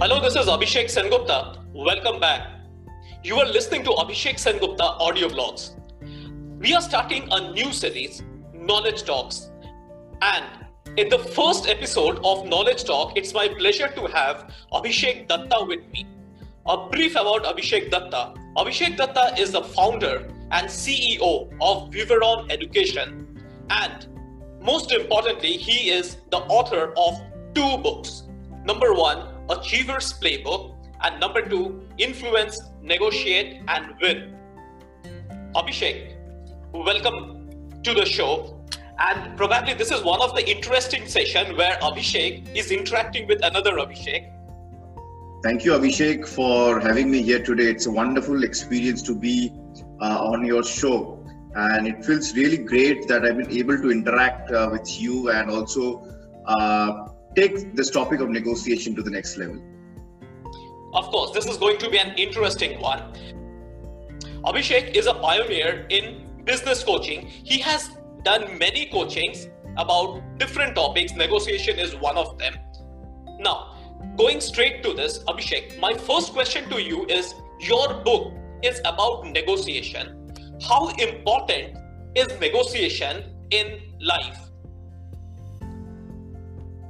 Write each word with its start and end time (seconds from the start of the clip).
Hello, 0.00 0.20
this 0.20 0.36
is 0.36 0.46
Abhishek 0.46 0.84
Sengupta. 0.84 1.58
Welcome 1.74 2.20
back. 2.20 2.48
You 3.24 3.34
are 3.40 3.46
listening 3.46 3.82
to 3.82 3.90
Abhishek 3.90 4.36
Sengupta 4.36 4.96
audio 5.00 5.28
blogs. 5.28 5.74
We 6.60 6.72
are 6.72 6.80
starting 6.80 7.26
a 7.32 7.50
new 7.50 7.72
series, 7.72 8.22
Knowledge 8.54 9.02
Talks. 9.02 9.50
And 10.22 10.44
in 10.96 11.08
the 11.08 11.18
first 11.18 11.68
episode 11.68 12.20
of 12.22 12.46
Knowledge 12.46 12.84
Talk, 12.84 13.16
it's 13.16 13.34
my 13.34 13.48
pleasure 13.48 13.88
to 13.88 14.06
have 14.06 14.54
Abhishek 14.72 15.26
Datta 15.26 15.64
with 15.66 15.80
me. 15.90 16.06
A 16.66 16.88
brief 16.90 17.16
about 17.16 17.42
Abhishek 17.42 17.90
Datta. 17.90 18.34
Abhishek 18.56 18.96
Datta 18.96 19.34
is 19.36 19.50
the 19.50 19.62
founder 19.62 20.32
and 20.52 20.68
CEO 20.68 21.50
of 21.60 21.90
Viveron 21.90 22.48
Education. 22.52 23.26
And 23.70 24.06
most 24.62 24.92
importantly, 24.92 25.54
he 25.54 25.90
is 25.90 26.18
the 26.30 26.38
author 26.38 26.94
of 26.96 27.20
two 27.52 27.78
books. 27.78 28.22
Number 28.64 28.94
one, 28.94 29.37
Achiever's 29.50 30.12
Playbook, 30.12 30.76
and 31.02 31.18
number 31.20 31.40
two, 31.40 31.88
Influence, 31.96 32.60
Negotiate, 32.82 33.62
and 33.68 33.94
Win. 34.02 34.36
Abhishek, 35.54 36.16
welcome 36.72 37.80
to 37.82 37.94
the 37.94 38.04
show. 38.04 38.60
And 38.98 39.36
probably 39.36 39.74
this 39.74 39.90
is 39.90 40.02
one 40.02 40.20
of 40.20 40.34
the 40.34 40.48
interesting 40.48 41.06
session 41.06 41.56
where 41.56 41.76
Abhishek 41.76 42.54
is 42.54 42.70
interacting 42.70 43.26
with 43.26 43.42
another 43.44 43.72
Abhishek. 43.72 44.32
Thank 45.42 45.64
you, 45.64 45.72
Abhishek, 45.72 46.26
for 46.26 46.80
having 46.80 47.10
me 47.10 47.22
here 47.22 47.42
today. 47.42 47.70
It's 47.70 47.86
a 47.86 47.90
wonderful 47.90 48.42
experience 48.42 49.02
to 49.02 49.14
be 49.14 49.52
uh, 50.00 50.18
on 50.20 50.44
your 50.44 50.64
show. 50.64 51.24
And 51.54 51.86
it 51.86 52.04
feels 52.04 52.34
really 52.34 52.58
great 52.58 53.08
that 53.08 53.24
I've 53.24 53.38
been 53.38 53.50
able 53.50 53.78
to 53.78 53.90
interact 53.90 54.50
uh, 54.50 54.68
with 54.70 55.00
you 55.00 55.30
and 55.30 55.50
also 55.50 56.06
uh, 56.44 57.08
take 57.38 57.74
this 57.74 57.90
topic 57.90 58.20
of 58.20 58.30
negotiation 58.30 58.96
to 58.96 59.02
the 59.02 59.10
next 59.10 59.38
level? 59.38 59.62
Of 60.92 61.06
course, 61.06 61.30
this 61.32 61.46
is 61.46 61.56
going 61.56 61.78
to 61.78 61.90
be 61.90 61.98
an 61.98 62.14
interesting 62.16 62.80
one. 62.80 63.02
Abhishek 64.44 64.96
is 64.96 65.06
a 65.06 65.14
pioneer 65.14 65.86
in 65.88 66.26
business 66.44 66.82
coaching. 66.82 67.28
He 67.28 67.60
has 67.60 67.90
done 68.24 68.58
many 68.58 68.86
coachings 68.86 69.48
about 69.76 70.22
different 70.38 70.74
topics. 70.74 71.12
Negotiation 71.12 71.78
is 71.78 71.94
one 71.94 72.16
of 72.16 72.38
them. 72.38 72.54
Now, 73.38 73.76
going 74.16 74.40
straight 74.40 74.82
to 74.82 74.94
this, 74.94 75.20
Abhishek, 75.28 75.78
my 75.78 75.94
first 75.94 76.32
question 76.32 76.68
to 76.70 76.82
you 76.82 77.06
is 77.06 77.34
your 77.60 77.94
book 78.02 78.32
is 78.62 78.80
about 78.80 79.26
negotiation. 79.26 80.32
How 80.68 80.88
important 80.88 81.76
is 82.16 82.40
negotiation 82.40 83.24
in 83.50 83.80
life? 84.00 84.47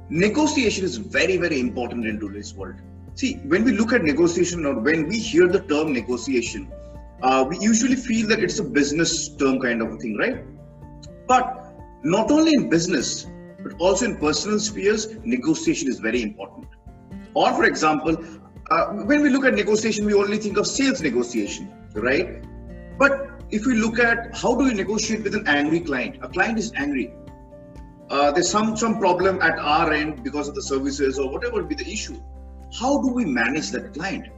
Negotiation 0.09 0.83
is 0.83 0.97
very 0.97 1.37
very 1.37 1.59
important 1.59 2.05
in 2.05 2.19
today's 2.19 2.53
world. 2.55 2.75
See 3.13 3.35
when 3.45 3.63
we 3.63 3.73
look 3.73 3.93
at 3.93 4.03
negotiation 4.03 4.65
or 4.65 4.79
when 4.79 5.07
we 5.07 5.19
hear 5.19 5.47
the 5.47 5.59
term 5.61 5.93
negotiation 5.93 6.71
uh, 7.21 7.45
we 7.47 7.59
usually 7.59 7.95
feel 7.95 8.27
that 8.29 8.39
it's 8.39 8.59
a 8.59 8.63
business 8.63 9.29
term 9.35 9.59
kind 9.59 9.81
of 9.83 9.91
a 9.93 9.97
thing 9.97 10.17
right? 10.17 10.43
But 11.27 11.75
not 12.03 12.31
only 12.31 12.55
in 12.55 12.69
business 12.69 13.27
but 13.61 13.73
also 13.77 14.05
in 14.05 14.17
personal 14.17 14.59
spheres 14.59 15.15
negotiation 15.23 15.89
is 15.89 15.99
very 15.99 16.23
important. 16.23 16.67
Or 17.35 17.53
for 17.53 17.65
example 17.65 18.17
uh, 18.71 18.85
when 19.09 19.21
we 19.21 19.29
look 19.29 19.45
at 19.45 19.53
negotiation 19.53 20.07
we 20.07 20.15
only 20.15 20.37
think 20.37 20.57
of 20.57 20.65
sales 20.65 21.01
negotiation 21.01 21.71
right? 21.93 22.43
But 22.97 23.43
if 23.51 23.67
we 23.67 23.75
look 23.75 23.99
at 23.99 24.35
how 24.35 24.55
do 24.55 24.63
we 24.63 24.73
negotiate 24.73 25.23
with 25.23 25.35
an 25.35 25.47
angry 25.47 25.81
client? 25.81 26.17
A 26.23 26.29
client 26.29 26.57
is 26.57 26.71
angry 26.75 27.13
uh, 28.09 28.31
there's 28.31 28.49
some 28.49 28.75
some 28.75 28.97
problem 28.99 29.39
at 29.41 29.59
our 29.59 29.93
end 29.93 30.23
because 30.23 30.47
of 30.47 30.55
the 30.55 30.63
services 30.63 31.19
or 31.19 31.29
whatever 31.31 31.61
be 31.61 31.75
the 31.75 31.87
issue. 31.87 32.19
How 32.79 33.01
do 33.01 33.09
we 33.09 33.23
manage 33.23 33.69
that 33.71 33.93
client? 33.93 34.29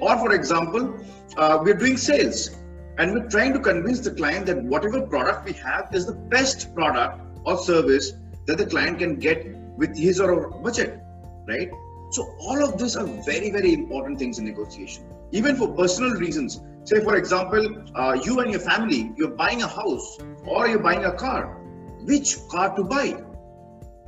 Or 0.00 0.16
for 0.18 0.32
example 0.32 0.94
uh, 1.36 1.58
we're 1.62 1.74
doing 1.74 1.96
sales 1.96 2.56
and 2.98 3.12
we're 3.12 3.28
trying 3.28 3.52
to 3.54 3.60
convince 3.60 4.00
the 4.00 4.12
client 4.12 4.46
that 4.46 4.62
whatever 4.62 5.02
product 5.02 5.44
we 5.44 5.52
have 5.54 5.92
is 5.92 6.06
the 6.06 6.12
best 6.12 6.72
product 6.74 7.20
or 7.44 7.58
service 7.58 8.12
that 8.46 8.58
the 8.58 8.66
client 8.66 9.00
can 9.00 9.16
get 9.16 9.46
with 9.76 9.96
his 9.98 10.20
or 10.20 10.28
her 10.28 10.48
budget 10.48 11.00
right? 11.48 11.70
So 12.12 12.22
all 12.38 12.62
of 12.62 12.78
these 12.78 12.96
are 12.96 13.06
very 13.06 13.50
very 13.50 13.72
important 13.72 14.18
things 14.20 14.38
in 14.38 14.44
negotiation. 14.44 15.04
Even 15.32 15.56
for 15.56 15.68
personal 15.74 16.12
reasons. 16.12 16.60
Say 16.84 17.00
for 17.02 17.16
example 17.16 17.84
uh, 17.96 18.16
you 18.24 18.38
and 18.38 18.50
your 18.50 18.60
family 18.60 19.12
you're 19.16 19.36
buying 19.44 19.62
a 19.62 19.66
house 19.66 20.18
or 20.44 20.68
you're 20.68 20.78
buying 20.90 21.04
a 21.04 21.12
car 21.12 21.59
which 22.04 22.36
car 22.48 22.74
to 22.76 22.84
buy. 22.84 23.22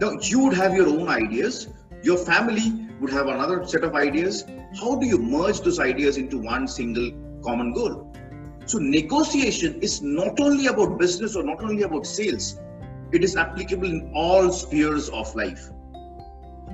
Now, 0.00 0.12
you 0.20 0.40
would 0.40 0.54
have 0.54 0.74
your 0.74 0.88
own 0.88 1.08
ideas, 1.08 1.68
your 2.02 2.18
family 2.18 2.88
would 3.00 3.12
have 3.12 3.28
another 3.28 3.64
set 3.66 3.84
of 3.84 3.94
ideas. 3.94 4.44
How 4.80 4.96
do 4.96 5.06
you 5.06 5.18
merge 5.18 5.60
those 5.60 5.78
ideas 5.78 6.16
into 6.16 6.38
one 6.38 6.66
single 6.66 7.10
common 7.44 7.72
goal? 7.72 8.14
So, 8.66 8.78
negotiation 8.78 9.80
is 9.82 10.02
not 10.02 10.40
only 10.40 10.66
about 10.66 10.98
business 10.98 11.36
or 11.36 11.42
not 11.42 11.62
only 11.62 11.82
about 11.82 12.06
sales, 12.06 12.60
it 13.12 13.22
is 13.22 13.36
applicable 13.36 13.88
in 13.88 14.10
all 14.14 14.50
spheres 14.50 15.08
of 15.10 15.34
life. 15.34 15.70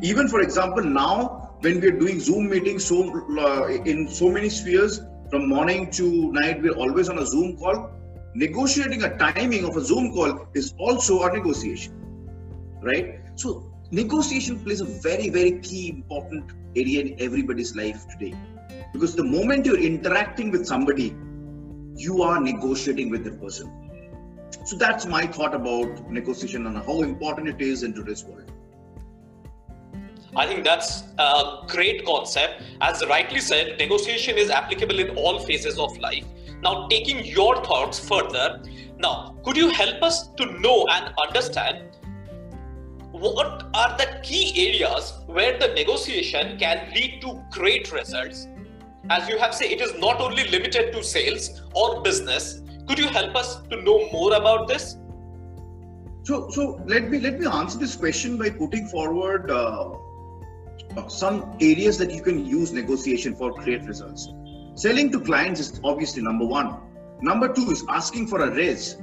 Even, 0.03 0.29
for 0.29 0.41
example, 0.41 0.85
now 0.85 1.51
when 1.61 1.81
we 1.81 1.89
are 1.89 1.99
doing 1.99 2.21
Zoom 2.21 2.49
meetings 2.49 2.85
so 2.85 2.99
uh, 3.39 3.67
in 3.67 4.09
so 4.09 4.31
many 4.31 4.49
spheres, 4.49 5.01
from 5.31 5.49
morning 5.49 5.91
to 5.91 6.33
night, 6.33 6.63
we're 6.63 6.77
always 6.77 7.09
on 7.09 7.19
a 7.19 7.27
Zoom 7.27 7.57
call 7.57 7.91
negotiating 8.35 9.03
a 9.03 9.17
timing 9.19 9.65
of 9.65 9.77
a 9.77 9.81
Zoom 9.81 10.13
call 10.13 10.47
is 10.55 10.75
also 10.79 11.23
a 11.23 11.33
negotiation, 11.33 11.95
right? 12.83 13.21
So 13.35 13.73
negotiation 13.91 14.61
plays 14.61 14.81
a 14.81 14.85
very, 14.85 15.29
very 15.29 15.61
key 15.61 15.89
important 15.91 16.53
area 16.77 17.01
in 17.01 17.17
everybody's 17.21 17.75
life 17.75 18.07
today. 18.09 18.37
Because 18.93 19.15
the 19.15 19.25
moment 19.25 19.67
you're 19.67 19.81
interacting 19.81 20.51
with 20.51 20.67
somebody, 20.67 21.17
you 21.95 22.23
are 22.23 22.41
negotiating 22.41 23.11
with 23.11 23.25
the 23.25 23.33
person. 23.33 23.73
So 24.65 24.77
that's 24.77 25.07
my 25.07 25.27
thought 25.27 25.55
about 25.55 26.11
negotiation 26.11 26.67
and 26.67 26.77
how 26.79 27.03
important 27.03 27.49
it 27.49 27.61
is 27.61 27.83
in 27.83 27.93
today's 27.95 28.25
world. 28.25 28.51
I 30.37 30.47
think 30.47 30.63
that's 30.65 31.05
a 31.19 31.65
great 31.67 32.05
concept. 32.05 32.63
As 32.81 33.05
rightly 33.07 33.41
said, 33.41 33.79
negotiation 33.79 34.37
is 34.37 34.51
applicable 34.51 34.99
in 34.99 35.17
all 35.17 35.41
phases 35.41 35.79
of 35.79 35.97
life. 35.99 36.25
Now, 36.63 36.89
taking 36.89 37.25
your 37.25 37.63
thoughts 37.65 37.99
further, 37.99 38.63
now, 38.99 39.37
could 39.45 39.57
you 39.57 39.71
help 39.71 40.03
us 40.03 40.29
to 40.39 40.61
know 40.61 40.87
and 40.91 41.15
understand 41.17 41.97
what 43.13 43.69
are 43.75 43.97
the 43.97 44.21
key 44.23 44.69
areas 44.69 45.21
where 45.27 45.59
the 45.59 45.69
negotiation 45.69 46.59
can 46.59 46.93
lead 46.95 47.21
to 47.23 47.43
great 47.51 47.93
results? 47.93 48.49
As 49.11 49.29
you 49.29 49.39
have 49.39 49.55
said, 49.55 49.71
it 49.71 49.81
is 49.81 49.99
not 49.99 50.21
only 50.21 50.49
limited 50.49 50.93
to 50.93 51.03
sales 51.03 51.63
or 51.75 52.03
business. 52.03 52.61
Could 52.89 52.99
you 52.99 53.09
help 53.09 53.37
us 53.37 53.61
to 53.69 53.83
know 53.83 54.11
more 54.11 54.35
about 54.35 54.67
this? 54.69 54.97
So, 56.25 56.51
so 56.51 56.83
let 56.85 57.09
me 57.09 57.21
let 57.21 57.41
me 57.41 57.47
answer 57.47 57.79
this 57.79 57.97
question 57.97 58.37
by 58.37 58.51
putting 58.51 58.87
forward 58.89 59.51
uh, 59.51 59.95
some 61.09 61.57
areas 61.61 61.97
that 61.99 62.11
you 62.11 62.23
can 62.23 62.45
use 62.45 62.73
negotiation 62.73 63.35
for 63.35 63.53
great 63.53 63.85
results. 63.85 64.29
Selling 64.79 65.11
to 65.11 65.19
clients 65.19 65.59
is 65.59 65.81
obviously 65.83 66.23
number 66.23 66.47
one. 66.47 66.77
Number 67.21 67.53
two 67.53 67.69
is 67.73 67.85
asking 67.89 68.29
for 68.29 68.43
a 68.43 68.55
raise. 68.55 68.97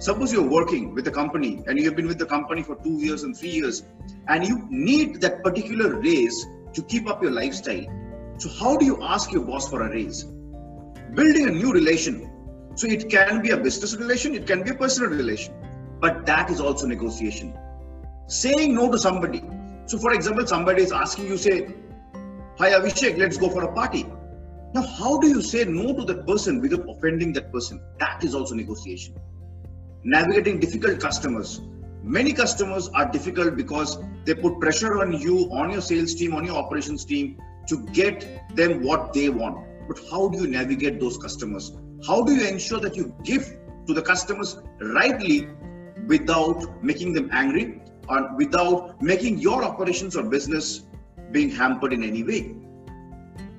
Suppose 0.00 0.32
you're 0.32 0.50
working 0.50 0.92
with 0.92 1.06
a 1.06 1.10
company 1.12 1.62
and 1.68 1.78
you've 1.78 1.94
been 1.94 2.08
with 2.08 2.18
the 2.18 2.26
company 2.26 2.64
for 2.64 2.74
two 2.74 2.94
years 2.98 3.22
and 3.22 3.36
three 3.38 3.50
years, 3.50 3.84
and 4.26 4.44
you 4.44 4.66
need 4.70 5.20
that 5.20 5.44
particular 5.44 6.00
raise 6.00 6.48
to 6.72 6.82
keep 6.82 7.08
up 7.08 7.22
your 7.22 7.30
lifestyle. 7.30 7.86
So, 8.38 8.48
how 8.48 8.76
do 8.76 8.84
you 8.84 9.00
ask 9.04 9.30
your 9.30 9.44
boss 9.44 9.68
for 9.70 9.82
a 9.82 9.90
raise? 9.90 10.24
Building 11.14 11.46
a 11.46 11.52
new 11.52 11.72
relation. 11.72 12.28
So, 12.74 12.88
it 12.88 13.08
can 13.08 13.40
be 13.40 13.50
a 13.50 13.56
business 13.56 13.94
relation, 13.94 14.34
it 14.34 14.48
can 14.48 14.64
be 14.64 14.70
a 14.70 14.74
personal 14.74 15.10
relation, 15.10 15.54
but 16.00 16.26
that 16.26 16.50
is 16.50 16.60
also 16.60 16.88
negotiation. 16.88 17.56
Saying 18.26 18.74
no 18.74 18.90
to 18.90 18.98
somebody. 18.98 19.44
So, 19.86 19.96
for 19.96 20.12
example, 20.12 20.44
somebody 20.48 20.82
is 20.82 20.90
asking 20.90 21.28
you, 21.28 21.36
say, 21.36 21.68
Hi 22.58 22.72
Abhishek, 22.72 23.16
let's 23.16 23.36
go 23.36 23.48
for 23.48 23.62
a 23.62 23.72
party. 23.72 24.06
Now, 24.72 24.82
how 24.82 25.18
do 25.18 25.26
you 25.28 25.42
say 25.42 25.64
no 25.64 25.92
to 25.94 26.04
that 26.04 26.26
person 26.28 26.60
without 26.60 26.88
offending 26.88 27.32
that 27.32 27.52
person? 27.52 27.82
That 27.98 28.22
is 28.22 28.36
also 28.36 28.54
negotiation. 28.54 29.16
Navigating 30.04 30.60
difficult 30.60 31.00
customers. 31.00 31.60
Many 32.04 32.32
customers 32.32 32.88
are 32.94 33.10
difficult 33.10 33.56
because 33.56 33.98
they 34.24 34.34
put 34.34 34.60
pressure 34.60 35.00
on 35.00 35.12
you, 35.12 35.50
on 35.52 35.72
your 35.72 35.80
sales 35.80 36.14
team, 36.14 36.34
on 36.34 36.44
your 36.44 36.56
operations 36.56 37.04
team 37.04 37.36
to 37.66 37.84
get 37.86 38.46
them 38.54 38.82
what 38.82 39.12
they 39.12 39.28
want. 39.28 39.66
But 39.88 39.98
how 40.08 40.28
do 40.28 40.38
you 40.38 40.46
navigate 40.46 41.00
those 41.00 41.18
customers? 41.18 41.72
How 42.06 42.22
do 42.22 42.32
you 42.32 42.46
ensure 42.46 42.78
that 42.78 42.94
you 42.94 43.12
give 43.24 43.56
to 43.88 43.92
the 43.92 44.02
customers 44.02 44.56
rightly 44.80 45.48
without 46.06 46.82
making 46.82 47.12
them 47.12 47.28
angry 47.32 47.82
or 48.08 48.36
without 48.36 49.02
making 49.02 49.38
your 49.38 49.64
operations 49.64 50.16
or 50.16 50.22
business 50.22 50.84
being 51.32 51.50
hampered 51.50 51.92
in 51.92 52.04
any 52.04 52.22
way? 52.22 52.54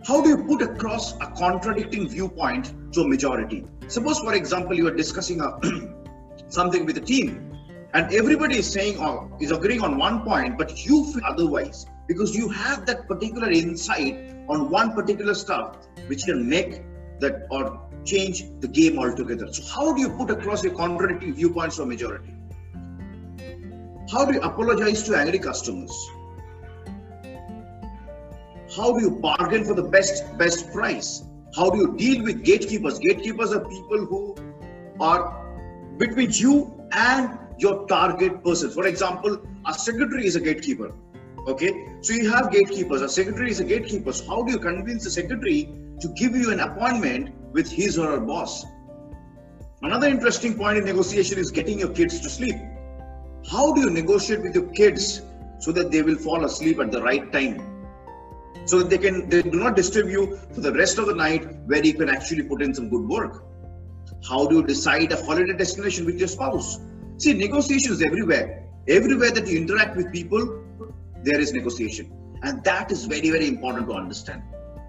How 0.05 0.21
do 0.21 0.29
you 0.29 0.43
put 0.43 0.61
across 0.61 1.13
a 1.15 1.27
contradicting 1.37 2.09
viewpoint 2.09 2.73
to 2.93 3.01
a 3.01 3.07
majority? 3.07 3.65
Suppose, 3.87 4.19
for 4.19 4.33
example, 4.33 4.75
you 4.75 4.87
are 4.87 4.95
discussing 4.95 5.41
a, 5.41 5.59
something 6.49 6.85
with 6.85 6.97
a 6.97 7.01
team 7.01 7.55
and 7.93 8.13
everybody 8.13 8.57
is 8.57 8.71
saying 8.71 8.97
or 8.99 9.29
is 9.39 9.51
agreeing 9.51 9.81
on 9.81 9.97
one 9.97 10.23
point, 10.23 10.57
but 10.57 10.85
you 10.85 11.11
feel 11.11 11.23
otherwise. 11.25 11.85
because 12.11 12.35
you 12.35 12.49
have 12.49 12.85
that 12.85 13.07
particular 13.07 13.49
insight 13.49 14.15
on 14.49 14.69
one 14.69 14.93
particular 14.93 15.33
stuff 15.33 15.77
which 16.07 16.25
can 16.25 16.47
make 16.47 16.81
that 17.19 17.47
or 17.49 17.63
change 18.03 18.43
the 18.59 18.67
game 18.67 18.99
altogether. 18.99 19.47
So, 19.53 19.63
how 19.73 19.93
do 19.93 20.01
you 20.01 20.09
put 20.09 20.29
across 20.29 20.63
your 20.63 20.73
contradicting 20.75 21.33
viewpoints 21.35 21.77
to 21.77 21.83
a 21.83 21.85
majority? 21.85 22.33
How 24.11 24.25
do 24.25 24.33
you 24.33 24.41
apologize 24.41 25.03
to 25.03 25.15
angry 25.15 25.39
customers? 25.39 25.93
How 28.75 28.93
do 28.93 29.01
you 29.01 29.11
bargain 29.11 29.65
for 29.65 29.73
the 29.73 29.83
best 29.83 30.37
best 30.37 30.71
price? 30.71 31.23
How 31.55 31.69
do 31.69 31.77
you 31.77 31.97
deal 31.97 32.23
with 32.23 32.43
gatekeepers? 32.45 32.99
Gatekeepers 32.99 33.51
are 33.51 33.59
people 33.59 34.05
who 34.05 34.35
are 35.01 35.21
between 35.97 36.31
you 36.31 36.81
and 36.93 37.37
your 37.57 37.85
target 37.87 38.43
person. 38.43 38.69
For 38.71 38.87
example, 38.87 39.41
a 39.67 39.73
secretary 39.73 40.25
is 40.25 40.37
a 40.37 40.39
gatekeeper. 40.39 40.93
Okay, 41.47 41.71
so 42.01 42.13
you 42.13 42.29
have 42.29 42.51
gatekeepers. 42.51 43.01
A 43.01 43.09
secretary 43.09 43.49
is 43.51 43.59
a 43.59 43.65
gatekeeper. 43.65 44.13
So 44.13 44.25
how 44.27 44.43
do 44.43 44.53
you 44.53 44.59
convince 44.59 45.03
the 45.03 45.11
secretary 45.11 45.69
to 45.99 46.07
give 46.09 46.33
you 46.33 46.51
an 46.51 46.61
appointment 46.61 47.33
with 47.51 47.69
his 47.69 47.97
or 47.97 48.11
her 48.11 48.19
boss? 48.21 48.65
Another 49.81 50.07
interesting 50.07 50.55
point 50.55 50.77
in 50.77 50.85
negotiation 50.85 51.39
is 51.39 51.51
getting 51.51 51.79
your 51.79 51.89
kids 51.89 52.21
to 52.21 52.29
sleep. 52.29 52.55
How 53.49 53.73
do 53.73 53.81
you 53.81 53.89
negotiate 53.89 54.43
with 54.43 54.55
your 54.55 54.69
kids 54.69 55.23
so 55.59 55.73
that 55.73 55.91
they 55.91 56.03
will 56.03 56.15
fall 56.15 56.45
asleep 56.45 56.79
at 56.79 56.91
the 56.91 57.01
right 57.01 57.31
time? 57.33 57.70
So 58.65 58.79
that 58.79 58.89
they 58.89 58.97
can 58.97 59.29
they 59.29 59.41
do 59.41 59.59
not 59.59 59.75
disturb 59.75 60.09
you 60.09 60.37
for 60.53 60.61
the 60.61 60.73
rest 60.73 60.97
of 60.97 61.07
the 61.07 61.15
night 61.15 61.47
where 61.65 61.83
you 61.83 61.93
can 61.93 62.09
actually 62.09 62.43
put 62.43 62.61
in 62.61 62.73
some 62.73 62.89
good 62.89 63.07
work. 63.07 63.43
How 64.27 64.45
do 64.47 64.57
you 64.57 64.63
decide 64.63 65.11
a 65.11 65.23
holiday 65.23 65.53
destination 65.53 66.05
with 66.05 66.19
your 66.19 66.27
spouse? 66.27 66.79
See, 67.17 67.33
negotiations 67.33 68.01
everywhere. 68.01 68.67
Everywhere 68.87 69.31
that 69.31 69.47
you 69.47 69.57
interact 69.57 69.95
with 69.95 70.11
people, 70.11 70.63
there 71.23 71.39
is 71.39 71.53
negotiation. 71.53 72.11
And 72.43 72.63
that 72.63 72.91
is 72.91 73.05
very, 73.05 73.29
very 73.29 73.47
important 73.47 73.87
to 73.87 73.93
understand. 73.93 74.43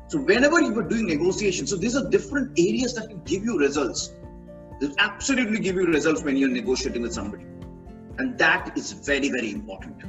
So 0.09 0.19
whenever 0.19 0.61
you 0.61 0.79
are 0.79 0.83
doing 0.83 1.07
negotiation, 1.07 1.67
so 1.67 1.77
these 1.77 1.97
are 1.97 2.09
different 2.09 2.59
areas 2.59 2.95
that 2.95 3.09
can 3.09 3.23
give 3.25 3.45
you 3.45 3.59
results. 3.59 4.15
They 4.81 4.89
absolutely 4.99 5.59
give 5.61 5.77
you 5.77 5.87
results 5.87 6.23
when 6.23 6.37
you're 6.37 6.51
negotiating 6.51 7.03
with 7.03 7.15
somebody. 7.15 7.45
And 8.19 8.37
that 8.39 8.77
is 8.77 8.93
very, 8.93 9.31
very 9.31 9.53
important. 9.53 10.03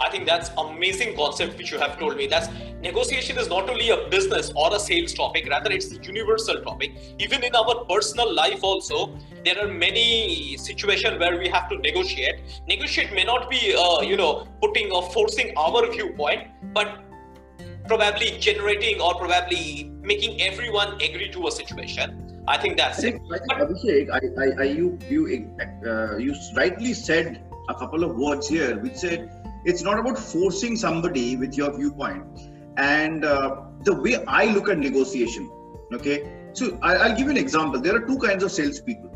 I 0.00 0.08
think 0.10 0.26
that's 0.26 0.50
amazing 0.56 1.14
concept 1.16 1.58
which 1.58 1.70
you 1.70 1.78
have 1.78 1.98
told 1.98 2.16
me. 2.16 2.26
That's 2.26 2.48
negotiation 2.80 3.38
is 3.38 3.48
not 3.48 3.68
only 3.68 3.90
a 3.90 4.08
business 4.08 4.50
or 4.56 4.74
a 4.74 4.80
sales 4.80 5.12
topic, 5.12 5.46
rather 5.48 5.70
it's 5.70 5.92
a 5.92 6.02
universal 6.02 6.62
topic. 6.62 6.92
Even 7.18 7.44
in 7.44 7.54
our 7.54 7.84
personal 7.84 8.34
life 8.34 8.60
also, 8.62 9.14
there 9.44 9.58
are 9.62 9.68
many 9.68 10.56
situations 10.56 11.18
where 11.18 11.38
we 11.38 11.48
have 11.48 11.68
to 11.68 11.76
negotiate. 11.78 12.40
Negotiate 12.66 13.12
may 13.12 13.24
not 13.24 13.50
be, 13.50 13.74
uh, 13.74 14.00
you 14.00 14.16
know, 14.16 14.48
putting 14.62 14.90
or 14.90 15.02
forcing 15.10 15.52
our 15.56 15.90
viewpoint, 15.92 16.48
but 16.72 17.04
probably 17.86 18.38
generating 18.38 19.00
or 19.00 19.14
probably 19.16 19.92
making 20.00 20.40
everyone 20.40 20.94
agree 20.94 21.30
to 21.30 21.46
a 21.48 21.50
situation. 21.50 22.42
I 22.48 22.56
think 22.56 22.76
that's 22.78 22.98
I 22.98 23.02
think, 23.02 23.22
it. 23.30 23.32
I 23.32 23.38
think, 23.38 23.70
Abhishek, 23.70 24.10
I, 24.10 24.20
I, 24.44 24.62
I, 24.62 24.64
you, 24.64 24.98
you, 25.08 25.54
uh, 25.86 26.16
you 26.16 26.34
rightly 26.56 26.94
said 26.94 27.42
a 27.68 27.74
couple 27.74 28.02
of 28.02 28.16
words 28.16 28.48
here, 28.48 28.78
which 28.78 28.96
said 28.96 29.39
it's 29.64 29.82
not 29.82 29.98
about 29.98 30.18
forcing 30.18 30.76
somebody 30.76 31.36
with 31.36 31.56
your 31.56 31.76
viewpoint. 31.76 32.24
And 32.76 33.24
uh, 33.24 33.62
the 33.84 33.94
way 33.94 34.24
I 34.26 34.46
look 34.46 34.68
at 34.68 34.78
negotiation, 34.78 35.50
okay. 35.92 36.36
So 36.52 36.78
I, 36.82 37.08
will 37.08 37.16
give 37.16 37.26
you 37.26 37.30
an 37.30 37.36
example. 37.36 37.80
There 37.80 37.94
are 37.94 38.06
two 38.06 38.18
kinds 38.18 38.42
of 38.42 38.50
salespeople. 38.50 39.10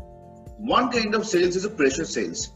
One 0.57 0.91
kind 0.91 1.15
of 1.15 1.25
sales 1.25 1.55
is 1.55 1.65
a 1.65 1.69
pressure 1.69 2.05
sales, 2.05 2.53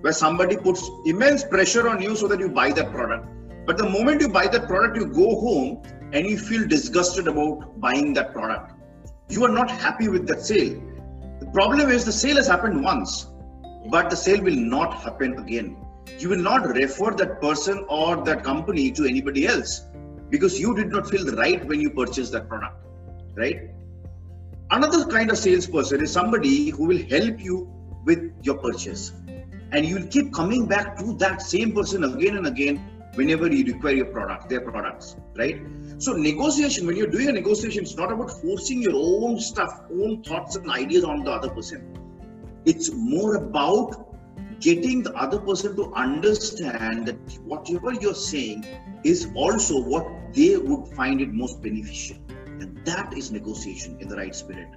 where 0.00 0.12
somebody 0.12 0.56
puts 0.56 0.88
immense 1.04 1.44
pressure 1.44 1.88
on 1.88 2.00
you 2.00 2.16
so 2.16 2.28
that 2.28 2.38
you 2.38 2.48
buy 2.48 2.72
that 2.72 2.92
product. 2.92 3.26
But 3.66 3.76
the 3.76 3.88
moment 3.88 4.20
you 4.20 4.28
buy 4.28 4.46
that 4.46 4.66
product, 4.66 4.96
you 4.96 5.06
go 5.06 5.40
home 5.40 5.82
and 6.12 6.26
you 6.26 6.38
feel 6.38 6.66
disgusted 6.66 7.28
about 7.28 7.80
buying 7.80 8.12
that 8.14 8.32
product. 8.32 8.72
You 9.28 9.44
are 9.44 9.52
not 9.52 9.70
happy 9.70 10.08
with 10.08 10.26
that 10.28 10.44
sale. 10.44 10.80
The 11.40 11.46
problem 11.52 11.90
is 11.90 12.04
the 12.04 12.12
sale 12.12 12.36
has 12.36 12.46
happened 12.46 12.82
once, 12.82 13.26
but 13.90 14.10
the 14.10 14.16
sale 14.16 14.42
will 14.42 14.56
not 14.56 14.94
happen 14.94 15.38
again 15.38 15.81
you 16.18 16.28
will 16.28 16.38
not 16.38 16.66
refer 16.66 17.10
that 17.12 17.40
person 17.40 17.84
or 17.88 18.16
that 18.24 18.44
company 18.44 18.90
to 18.92 19.04
anybody 19.04 19.46
else 19.46 19.86
because 20.30 20.58
you 20.58 20.74
did 20.74 20.90
not 20.90 21.08
feel 21.08 21.26
right 21.36 21.64
when 21.66 21.80
you 21.80 21.90
purchased 21.90 22.32
that 22.32 22.48
product, 22.48 22.76
right? 23.34 23.70
Another 24.70 25.04
kind 25.06 25.30
of 25.30 25.36
salesperson 25.36 26.02
is 26.02 26.10
somebody 26.10 26.70
who 26.70 26.86
will 26.86 27.02
help 27.08 27.40
you 27.40 27.70
with 28.04 28.32
your 28.42 28.56
purchase. 28.56 29.12
And 29.72 29.84
you'll 29.86 30.06
keep 30.06 30.32
coming 30.32 30.66
back 30.66 30.96
to 30.98 31.14
that 31.14 31.42
same 31.42 31.72
person 31.72 32.04
again 32.04 32.36
and 32.36 32.46
again 32.46 32.76
whenever 33.14 33.52
you 33.52 33.64
require 33.72 33.94
your 33.94 34.06
product, 34.06 34.48
their 34.48 34.62
products, 34.62 35.16
right? 35.36 35.60
So 35.98 36.12
negotiation, 36.14 36.86
when 36.86 36.96
you're 36.96 37.10
doing 37.10 37.28
a 37.28 37.32
negotiation, 37.32 37.82
it's 37.82 37.96
not 37.96 38.10
about 38.10 38.30
forcing 38.30 38.80
your 38.80 38.94
own 38.94 39.38
stuff, 39.38 39.82
own 39.90 40.22
thoughts 40.22 40.56
and 40.56 40.70
ideas 40.70 41.04
on 41.04 41.24
the 41.24 41.30
other 41.30 41.50
person. 41.50 41.98
It's 42.64 42.90
more 42.92 43.36
about 43.36 44.11
getting 44.62 45.02
the 45.02 45.12
other 45.14 45.38
person 45.38 45.74
to 45.76 45.92
understand 45.94 47.06
that 47.06 47.16
whatever 47.44 47.92
you're 47.92 48.14
saying 48.14 48.64
is 49.04 49.28
also 49.34 49.82
what 49.82 50.06
they 50.32 50.56
would 50.56 50.86
find 50.96 51.20
it 51.20 51.32
most 51.32 51.60
beneficial. 51.62 52.16
And 52.60 52.80
that 52.84 53.12
is 53.16 53.30
negotiation 53.32 53.98
in 54.00 54.08
the 54.08 54.16
right 54.16 54.34
spirit. 54.34 54.68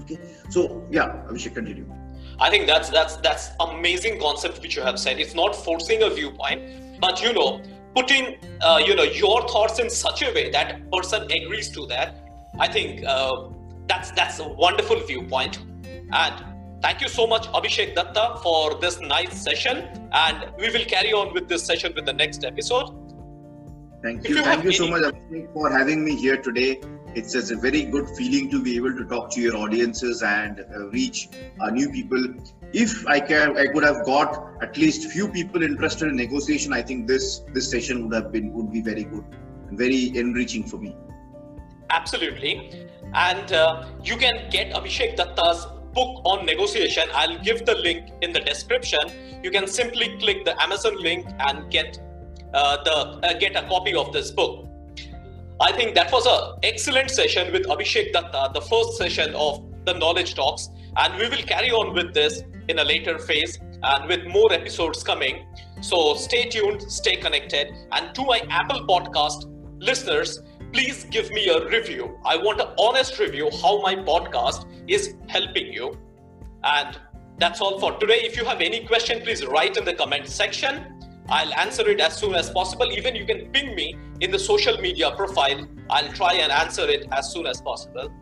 Okay? 0.00 0.18
So 0.50 0.86
yeah 0.90 1.26
should 1.36 1.54
continue. 1.54 1.90
I 2.38 2.50
think 2.50 2.66
that's 2.66 2.90
that's 2.90 3.16
that's 3.16 3.50
amazing 3.60 4.20
concept 4.20 4.60
which 4.62 4.76
you 4.76 4.82
have 4.82 4.98
said. 4.98 5.18
It's 5.18 5.34
not 5.34 5.56
forcing 5.56 6.02
a 6.02 6.10
viewpoint 6.10 7.00
but 7.00 7.22
you 7.22 7.32
know 7.32 7.62
putting 7.94 8.36
uh, 8.60 8.80
you 8.84 8.94
know 8.94 9.02
your 9.02 9.48
thoughts 9.48 9.78
in 9.78 9.90
such 9.90 10.22
a 10.22 10.32
way 10.34 10.50
that 10.50 10.90
person 10.92 11.22
agrees 11.30 11.70
to 11.70 11.86
that 11.86 12.14
i 12.60 12.68
think 12.68 13.04
uh, 13.04 13.48
that's 13.90 14.12
that's 14.12 14.38
a 14.38 14.48
wonderful 14.48 15.00
viewpoint. 15.00 15.58
And 16.12 16.44
Thank 16.82 17.02
you 17.02 17.08
so 17.08 17.26
much, 17.26 17.46
Abhishek 17.48 17.94
Datta, 17.94 18.40
for 18.42 18.74
this 18.80 19.00
nice 19.00 19.42
session. 19.42 20.08
And 20.12 20.50
we 20.58 20.70
will 20.70 20.86
carry 20.86 21.12
on 21.12 21.34
with 21.34 21.46
this 21.46 21.64
session 21.64 21.92
with 21.94 22.06
the 22.06 22.12
next 22.12 22.42
episode. 22.42 22.88
Thank 24.02 24.26
you. 24.26 24.36
you 24.36 24.42
Thank 24.42 24.64
you 24.64 24.72
so 24.72 24.88
much, 24.88 25.02
Abhishek, 25.02 25.52
for 25.52 25.70
having 25.70 26.02
me 26.02 26.16
here 26.16 26.38
today. 26.38 26.80
It's 27.14 27.32
just 27.34 27.50
a 27.50 27.56
very 27.56 27.84
good 27.84 28.08
feeling 28.10 28.48
to 28.50 28.62
be 28.62 28.76
able 28.76 28.96
to 28.96 29.04
talk 29.04 29.30
to 29.32 29.40
your 29.40 29.56
audiences 29.56 30.22
and 30.22 30.60
uh, 30.60 30.86
reach 30.88 31.28
uh, 31.60 31.68
new 31.68 31.90
people. 31.90 32.34
If 32.72 33.06
I 33.06 33.20
can, 33.20 33.58
I 33.58 33.66
could 33.66 33.84
have 33.84 34.06
got 34.06 34.62
at 34.62 34.78
least 34.78 35.10
few 35.10 35.28
people 35.28 35.62
interested 35.62 36.08
in 36.08 36.16
negotiation. 36.16 36.72
I 36.72 36.82
think 36.82 37.08
this 37.08 37.40
this 37.52 37.68
session 37.68 38.04
would 38.04 38.14
have 38.14 38.30
been 38.32 38.52
would 38.52 38.72
be 38.72 38.80
very 38.80 39.04
good 39.04 39.24
and 39.68 39.76
very 39.76 40.16
enriching 40.16 40.64
for 40.64 40.78
me. 40.78 40.96
Absolutely, 41.90 42.88
and 43.12 43.52
uh, 43.52 43.88
you 44.04 44.16
can 44.16 44.48
get 44.50 44.72
Abhishek 44.72 45.16
Datta's 45.16 45.66
book 45.92 46.22
on 46.24 46.46
negotiation, 46.46 47.04
I'll 47.14 47.38
give 47.38 47.66
the 47.66 47.74
link 47.74 48.10
in 48.22 48.32
the 48.32 48.40
description. 48.40 49.00
You 49.42 49.50
can 49.50 49.66
simply 49.66 50.16
click 50.18 50.44
the 50.44 50.60
Amazon 50.62 51.00
link 51.00 51.26
and 51.38 51.70
get 51.70 51.98
uh, 52.54 52.82
the 52.82 52.96
uh, 53.26 53.38
get 53.38 53.56
a 53.56 53.62
copy 53.68 53.94
of 53.94 54.12
this 54.12 54.30
book. 54.30 54.66
I 55.60 55.72
think 55.72 55.94
that 55.94 56.10
was 56.10 56.26
an 56.26 56.58
excellent 56.62 57.10
session 57.10 57.52
with 57.52 57.66
Abhishek 57.66 58.12
Datta, 58.12 58.50
the 58.54 58.62
first 58.62 58.96
session 58.96 59.34
of 59.34 59.62
the 59.84 59.94
Knowledge 59.94 60.34
Talks, 60.34 60.68
and 60.96 61.18
we 61.18 61.28
will 61.28 61.42
carry 61.42 61.70
on 61.70 61.94
with 61.94 62.14
this 62.14 62.42
in 62.68 62.78
a 62.78 62.84
later 62.84 63.18
phase 63.18 63.58
and 63.82 64.08
with 64.08 64.26
more 64.26 64.52
episodes 64.52 65.02
coming. 65.02 65.46
So 65.80 66.14
stay 66.14 66.44
tuned, 66.48 66.82
stay 66.90 67.16
connected, 67.16 67.72
and 67.92 68.14
to 68.14 68.24
my 68.24 68.42
Apple 68.50 68.86
Podcast 68.86 69.44
listeners, 69.78 70.42
please 70.72 71.04
give 71.04 71.30
me 71.30 71.48
a 71.48 71.66
review. 71.68 72.18
I 72.24 72.36
want 72.36 72.60
an 72.60 72.68
honest 72.78 73.18
review 73.18 73.50
how 73.62 73.80
my 73.80 73.96
podcast 73.96 74.66
is 74.88 75.14
helping 75.28 75.72
you. 75.72 75.96
And 76.62 76.98
that's 77.38 77.60
all 77.60 77.78
for 77.80 77.98
today. 77.98 78.20
If 78.22 78.36
you 78.36 78.44
have 78.44 78.60
any 78.60 78.86
question, 78.86 79.20
please 79.22 79.44
write 79.46 79.76
in 79.76 79.84
the 79.84 79.94
comment 79.94 80.28
section. 80.28 80.96
I'll 81.28 81.54
answer 81.54 81.88
it 81.88 82.00
as 82.00 82.16
soon 82.16 82.34
as 82.34 82.50
possible. 82.50 82.90
Even 82.92 83.14
you 83.14 83.24
can 83.24 83.50
ping 83.50 83.74
me 83.74 83.94
in 84.20 84.30
the 84.30 84.38
social 84.38 84.76
media 84.78 85.10
profile. 85.12 85.66
I'll 85.88 86.12
try 86.12 86.34
and 86.34 86.52
answer 86.52 86.88
it 86.88 87.06
as 87.12 87.32
soon 87.32 87.46
as 87.46 87.60
possible. 87.60 88.12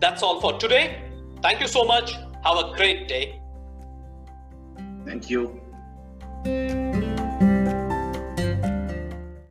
That's 0.00 0.22
all 0.22 0.40
for 0.40 0.58
today. 0.58 1.02
Thank 1.42 1.60
you 1.60 1.68
so 1.68 1.84
much. 1.84 2.12
Have 2.44 2.58
a 2.58 2.72
great 2.76 3.08
day. 3.08 3.40
Thank 5.04 5.30
you. 5.30 5.61